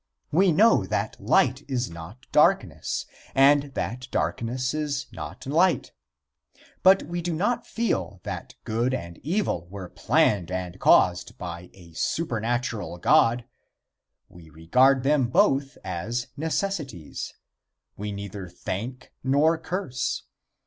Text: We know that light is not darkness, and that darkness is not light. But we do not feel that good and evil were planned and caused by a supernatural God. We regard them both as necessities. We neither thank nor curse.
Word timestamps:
We 0.31 0.51
know 0.51 0.83
that 0.87 1.17
light 1.23 1.61
is 1.67 1.87
not 1.91 2.25
darkness, 2.31 3.05
and 3.35 3.65
that 3.75 4.07
darkness 4.09 4.73
is 4.73 5.05
not 5.11 5.45
light. 5.45 5.91
But 6.81 7.03
we 7.03 7.21
do 7.21 7.35
not 7.35 7.67
feel 7.67 8.19
that 8.23 8.55
good 8.63 8.95
and 8.95 9.19
evil 9.19 9.67
were 9.69 9.89
planned 9.89 10.49
and 10.49 10.79
caused 10.79 11.37
by 11.37 11.69
a 11.75 11.93
supernatural 11.93 12.97
God. 12.97 13.45
We 14.27 14.49
regard 14.49 15.03
them 15.03 15.27
both 15.27 15.77
as 15.83 16.29
necessities. 16.35 17.35
We 17.95 18.11
neither 18.11 18.49
thank 18.49 19.13
nor 19.23 19.55
curse. 19.59 20.23